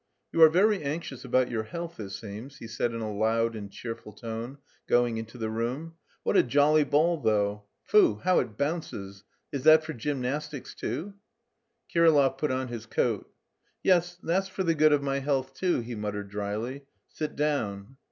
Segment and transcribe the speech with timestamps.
[0.31, 3.69] "You are very anxious about your health, it seems," he said in a loud and
[3.71, 5.93] cheerful tone, going into the room.
[6.23, 9.23] "What a jolly ball, though; foo, how it bounces!
[9.51, 11.13] Is that for gymnastics too?"
[11.87, 13.31] Kirillov put on his coat.
[13.83, 16.81] "Yes, that's for the good of my health too," he muttered dryly.
[17.09, 17.97] "Sit down."